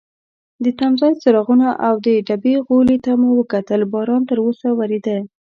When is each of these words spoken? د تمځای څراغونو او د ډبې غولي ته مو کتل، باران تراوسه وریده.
د 0.63 0.65
تمځای 0.79 1.13
څراغونو 1.21 1.69
او 1.87 1.93
د 2.05 2.07
ډبې 2.27 2.55
غولي 2.65 2.97
ته 3.05 3.11
مو 3.21 3.31
کتل، 3.51 3.81
باران 3.93 4.21
تراوسه 4.29 4.67
وریده. 4.73 5.17